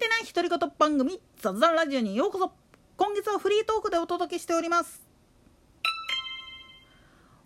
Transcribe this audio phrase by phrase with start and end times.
[0.00, 2.52] てない独り言番組雑談ラジオにようこそ。
[2.96, 5.06] 今月はフリートークでお届けしております。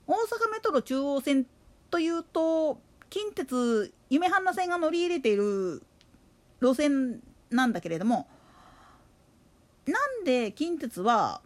[0.06, 0.16] 大阪
[0.52, 1.46] メトロ中央線
[1.90, 2.78] というと
[3.10, 5.82] 近鉄夢半名線が乗り入れている
[6.60, 8.28] 路線なんだけれども
[9.86, 11.40] なんで近鉄は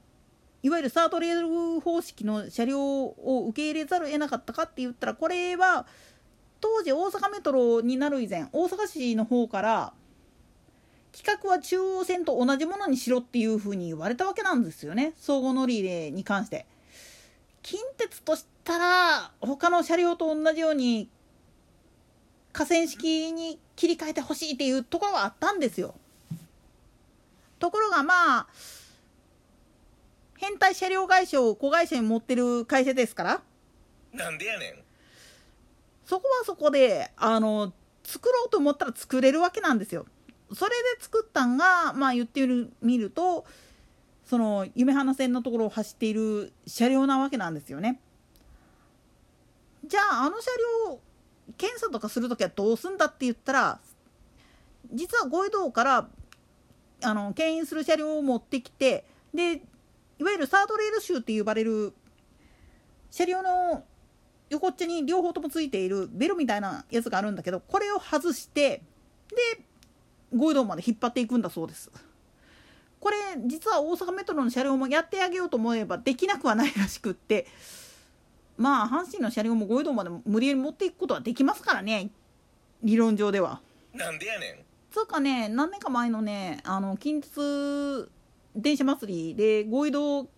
[0.63, 5.87] いわゆるサードレール方式の車両を受け入れざるを得なかったかって言ったらこれは
[6.61, 9.93] 当時大阪メトロになる以前大阪市の方から
[11.19, 16.65] 企画は中央線と同じものにしろっていうふうに言われたわけなんですよね相互乗り入れに関して。
[17.63, 21.11] 近鉄としたら他の車両と同じように
[22.53, 25.97] 河川敷に切り替えてほしいっていうところはあったんですよ。
[27.59, 28.47] ところがまあ
[30.37, 33.43] 変態車両会社を子会社に持ってる会社ですから
[34.13, 34.75] なんでやねん
[36.07, 37.73] そこはそこであの
[38.05, 40.07] 作ろうと思ったら作れるわけなんですよ。
[40.53, 42.47] それで作ったんがまあ言って
[42.81, 43.45] みると
[44.25, 48.01] その夢花線のところを走っている車両なわけなんですよね。
[49.87, 50.51] じゃああの車
[50.89, 51.01] 両
[51.57, 53.81] 検査とかする時はどうすんだって言ったら
[54.93, 56.09] 実は五位道から
[57.03, 59.63] あの牽引する車両を持ってきてで
[60.19, 61.95] いわゆるサードレール集って呼ばれる
[63.11, 63.85] 車両の
[64.51, 68.83] 横っちょに両方ともついているベルみたいなやつがあるんだけどこれを外して
[69.31, 69.63] で
[70.35, 71.91] 五位道まで引っ張っていくんだそうです。
[73.01, 77.47] これ実は大阪メトロの車両もやってあげようと思えばできなくはないらしくって
[78.57, 82.11] まあ阪神の車両も五位道まで無理やり持っていくことはできますからね
[82.83, 83.61] 理論上では。
[83.95, 88.11] なんでやねんつうかね何年か前のねあの近鉄
[88.57, 90.29] 電車祭りで五位道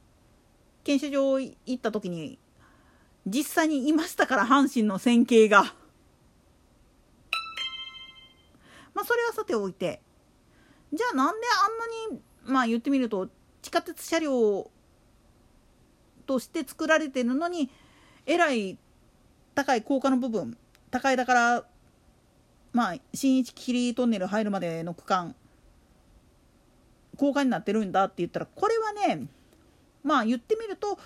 [0.85, 2.39] 検車場行った時に
[3.27, 5.80] 実際にいましたから阪神の線形が。
[9.01, 10.03] まあそれはさておいて。
[10.93, 13.29] じゃあなんであんなにまあ言ってみると
[13.63, 14.71] 地下鉄車両
[16.27, 17.71] として作られてるのに
[18.27, 18.77] えらい
[19.55, 20.57] 高い高架の部分
[20.91, 21.65] 高いだから
[22.73, 25.35] まあ新一霧トンネル入るまでの区間
[27.17, 29.29] 高架になってるんだって言ったらこれはね
[30.03, 30.99] まあ言ってみると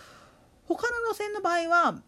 [0.66, 2.00] 他の路線の場合は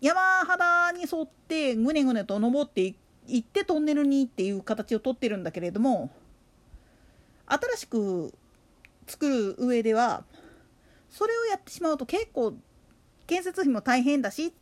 [0.00, 6.10] 山肌に沿ってぐねぐねと登っていくってトンネルにっていう形をとってるんだけれども
[7.46, 8.34] 新しく
[9.06, 10.24] 作る上では
[11.10, 12.54] それをやってしまうと結構
[13.26, 14.52] 建設費も大変だし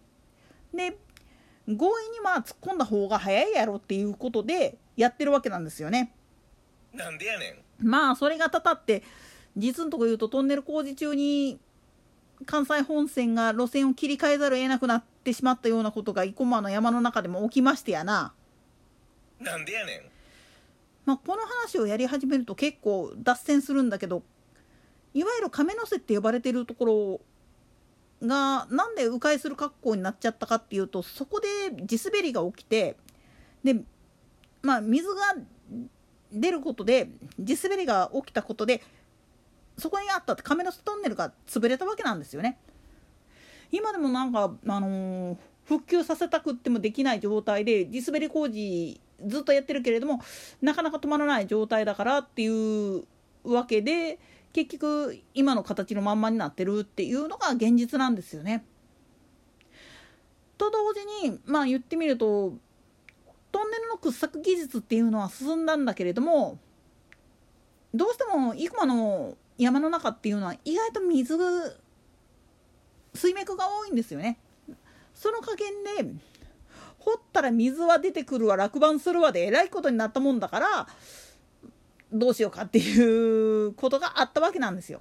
[0.74, 0.96] で
[1.66, 6.12] 強引にまあ突っ込んだ方が早いやろっていうことでやってるわけなんですよね。
[6.92, 9.02] なんでやねんまあそれがたたって
[9.56, 11.58] 実のとこ言うとトンネル工事中に
[12.44, 18.32] 関西本線が路線を切り替えざるを得なくなってしまったようなことが生駒の山の中でも起きましてやな。
[19.40, 20.16] なんでやねん
[21.06, 24.24] まあ、この話をやり始めると結構脱線するんだけど
[25.14, 27.20] いわゆる亀の瀬って呼ばれてるとこ
[28.20, 31.46] ろがなんで迂回する格好になっちゃったかっていうとそこで
[31.86, 32.96] 地滑りが起きて
[33.62, 33.76] で
[34.62, 35.36] まあ水が
[36.32, 37.08] 出ることで
[37.38, 38.82] 地滑りが起きたことで
[39.78, 42.58] そこにあった亀の瀬トンネルが潰れたわけなんですよね。
[43.70, 50.20] 今でもなんかあのー、復旧させたくってもできない状態で地滑り工事ずっとやってるけれども
[50.60, 53.04] なかなか止まらない状態だからっていう
[53.44, 54.18] わけで
[54.52, 58.64] 結局今の形のまんまになってるっていうのが現実なんですよね。
[60.58, 62.54] と同時にまあ言ってみると
[63.52, 66.58] トンネルの掘削技術っていうのは進んだんだけれども
[67.94, 71.36] どうしても生駒の山の中っていうのは意外と水
[73.14, 74.38] 水脈が多いんですよね。
[75.14, 76.20] その加減で
[77.06, 80.88] 掘ったら水は出てくるわ落盤するわでえらいことになったもんだから
[82.12, 85.00] どうしようかっていうことがあったわけなんですよ。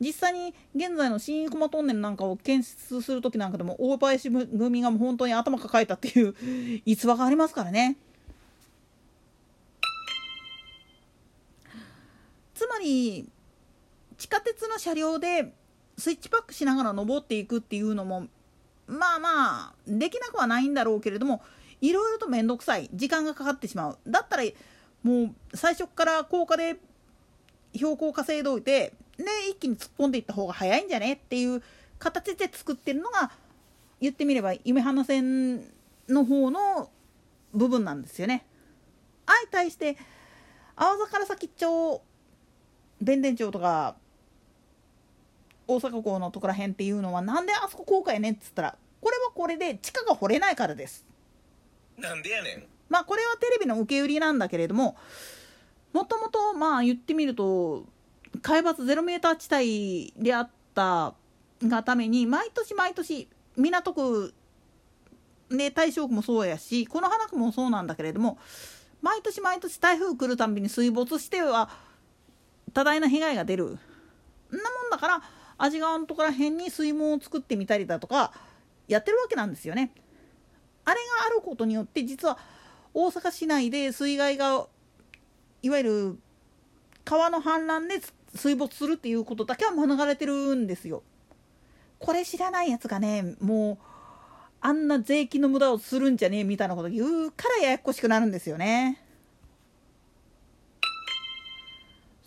[0.00, 6.34] 実際に現在の新生駒トンネルなんかを建設する時なんかでも大林組がもう本当に頭抱えたっていう
[6.84, 7.96] 逸話がありますからね。
[12.54, 13.28] つまり
[14.16, 15.52] 地下鉄の車両で
[15.96, 18.28] スイッチパックしながら登っていくっていうのも
[18.88, 21.42] まあまあできなくはないんだろうけれども
[21.80, 24.44] いろいろと面倒くさい時間がかかってしまうだったら
[25.02, 26.76] もう最初から高架で
[27.74, 31.62] 標高を稼いどいてで一気に突っ込んでいった方が早いんじゃねっていう
[31.98, 33.30] 形で作ってるのが
[34.00, 35.64] 言ってみれば夢花線
[36.08, 36.90] の方の
[37.52, 38.44] 部分なんですよね。
[39.26, 39.96] 相対して
[40.76, 42.02] 青座から先っちょ
[43.00, 43.96] 弁天町とか
[45.68, 51.06] 大阪港のとこら辺っていうのはなんであそこ高架やねんっつったらこれはこれで地下が掘れないからです。
[51.98, 54.96] なんでやねんまあこれはテレビの受け売りなんだけれども
[55.92, 57.84] もともとまあ言ってみると
[58.42, 61.14] 海抜ゼロメーター地帯であった
[61.62, 64.34] がために毎年毎年港区
[65.50, 68.38] で大正区もそうやしこの花区もそうなんだけれども
[69.02, 71.70] 毎年毎年台風来るたんびに水没しては
[72.74, 73.78] 多大な被害が出るんなも
[74.88, 75.22] んだから
[75.58, 78.32] 味川のところら辺に水門を作ってみたりだとか
[78.86, 79.90] やってるわけなんですよね。
[80.84, 82.38] あれがあることによって実は
[82.94, 84.66] 大阪市内で水害が
[85.62, 86.18] いわゆる
[87.04, 88.00] 川の氾濫で
[88.34, 91.02] 水没するっていうことだけは免れてるんですよ。
[91.98, 93.78] これ知らないやつがねもう
[94.60, 99.02] あんな税金の無駄をするんじゃねえみたいなこと言うからややこしくなるんですよね。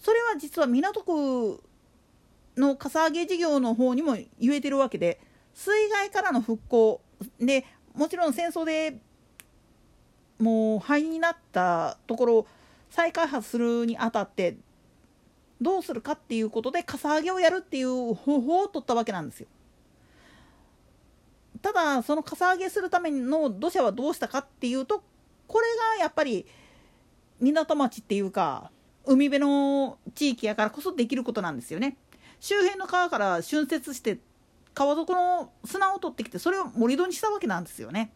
[0.01, 1.63] それは実は港区
[2.61, 5.19] のかさ上げ事業の方にも言えてるわけで
[5.53, 7.01] 水害からの復興
[7.39, 8.97] でもちろん戦争で
[10.39, 12.47] もう灰になったところを
[12.89, 14.57] 再開発するにあたって
[15.59, 19.47] どうするかっていうことでかさ上げをやるっていう方法を取ったわけなんですよ。
[21.61, 25.03] ただそのかさ上げするための土砂はどうしたかっていうと
[25.47, 25.65] これ
[25.97, 26.47] がやっぱり
[27.39, 28.71] 港町っていうか
[29.05, 31.97] 海辺の地域やからこそできることなんですよね。
[32.41, 34.17] 周辺の川から浚渫して
[34.73, 38.11] 川底の砂を取ってきてそれを盛り土にしたわけなんですよね。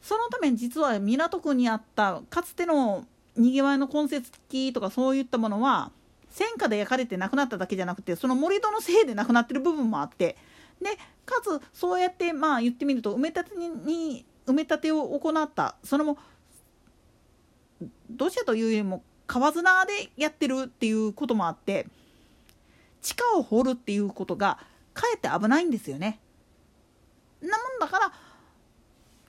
[0.00, 5.90] そのために実は港区にあったかつてのにぎわいの痕跡とかそういったものは
[6.30, 10.36] 戦火で焼かれてなくなっただけじゃなくてその盛り土のせいでなくなってる部分もあって。
[10.80, 10.90] で
[11.26, 15.74] かつそうやってまあ言ってみると埋め立てに埋め立てを行った。
[15.82, 16.18] それも
[18.10, 21.88] 土砂というよりも川砂でやってるっていうこともあって。
[23.02, 24.58] 地下を掘るっていうことが
[24.94, 26.20] かえって危ないんですよね。
[27.40, 28.12] なもんだから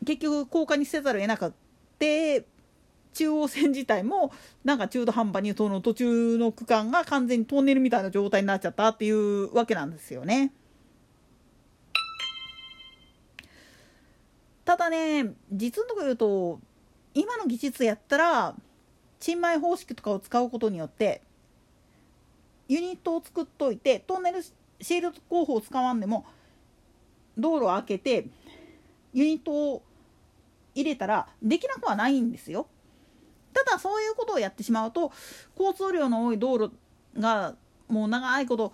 [0.06, 1.52] 結局高架にせざるを得なくっ
[1.98, 2.46] て
[3.14, 4.32] 中央線自体も
[4.64, 10.54] なんか中途半端にその途中の区間が完全にトンネルみたいな状態になっちゃったっていうわけなんですよね。
[14.66, 16.60] ただね実のところ言うと
[17.14, 18.56] 今の技術やったら
[19.20, 21.22] 賃米方式とかを使うことによって
[22.74, 26.26] ユニットを作っといてトンネルシールド工法を使わんでも
[27.38, 28.26] 道路を開けて
[29.14, 29.84] ユニットを
[30.74, 32.66] 入れたらできなくはないんですよ。
[33.54, 35.12] ただそういうことをやってしまうと
[35.56, 36.76] 交通量の多い道路
[37.20, 37.54] が
[37.88, 38.74] もう長いこと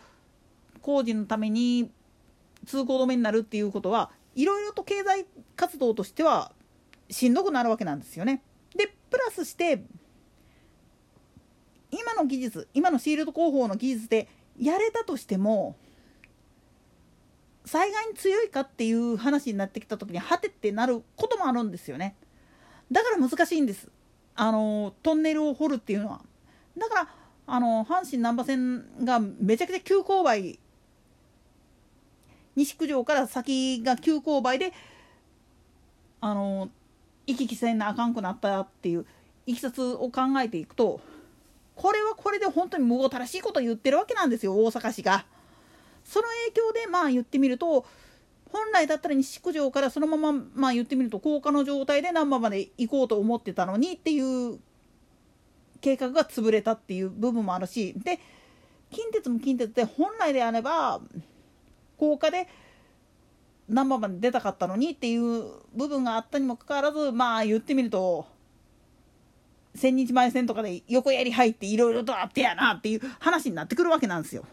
[0.81, 1.91] 工事のために
[2.65, 5.25] 通行止めになるっていうことはいろいろと経済
[5.57, 6.53] 活動としては
[7.09, 8.41] しんどくなるわけなんですよね。
[8.77, 9.83] でプラスして
[11.91, 14.27] 今の技術今のシールド工法の技術で
[14.59, 15.75] やれたとしても
[17.65, 22.15] 災害に強いかっていう話になってきた時にはてってなることもあるんですよね。
[22.91, 23.89] だから難しいんです。
[24.35, 26.21] あのトンネルを掘るっていうのは。
[26.77, 27.09] だから
[27.45, 30.59] あの阪神難波線がめちゃくちゃ急勾配
[32.55, 34.73] 西九条から先が急勾配で
[36.21, 36.69] あの
[37.27, 39.05] 行き来せなあかんくなったっていう
[39.45, 41.01] いきさつを考えていくと
[41.79, 45.25] これはこれで本当に無たらしいこと言ってるわけなんですよ大阪市が。
[46.03, 47.85] その影響でまあ言ってみると
[48.51, 54.59] 本来だったら西九条からそのまままあ言ってみると高架の状態で難波まで行こうと思ってたのにっていう
[55.79, 58.19] 計画が潰れたっていう部分もあるしで
[58.91, 60.99] 近鉄も近鉄で本来であれば
[61.97, 62.49] 高架で
[63.69, 68.25] 難波まで出たかったのにっていう部分があったにもかかわらずまあ言ってみると
[69.75, 74.45] 千日前線とかで横やり入っていろいろとあってやなっていう話になってくるわけなんですよ。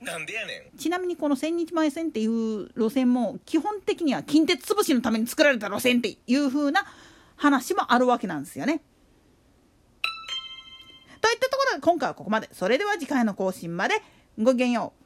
[0.00, 6.84] なんでやねんちなみにこの千日前線っていう路線も基本的には近鉄潰しのために作られた路線っていう風な
[7.36, 8.82] 話もあるわけなんですよね。
[11.20, 12.48] といったところで今回はここまで。
[12.52, 14.02] それでは次回の更新まで
[14.38, 15.01] ごきげんよう。